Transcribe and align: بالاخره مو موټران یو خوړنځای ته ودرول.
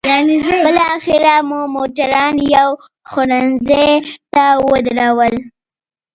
بالاخره 0.63 1.35
مو 1.49 1.59
موټران 1.75 2.35
یو 2.55 2.69
خوړنځای 3.09 3.91
ته 4.33 4.45
ودرول. 4.69 5.33